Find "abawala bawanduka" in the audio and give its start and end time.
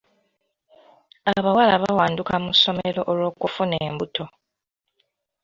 1.37-2.33